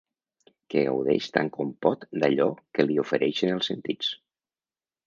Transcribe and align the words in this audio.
Que 0.73 0.81
gaudeix 0.87 1.27
tant 1.35 1.51
com 1.57 1.75
pot 1.87 2.09
d'allò 2.25 2.49
que 2.79 2.87
li 2.89 2.99
ofereixen 3.07 3.55
els 3.59 3.73
sentits. 3.73 4.13